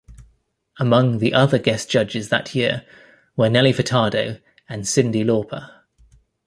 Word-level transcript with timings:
Among 0.79 1.19
the 1.19 1.31
other 1.31 1.59
guest 1.59 1.87
judges 1.91 2.29
that 2.29 2.55
year 2.55 2.83
were 3.37 3.51
Nelly 3.51 3.71
Furtado 3.71 4.41
and 4.67 4.81
Cyndi 4.85 5.23
Lauper. 5.23 5.83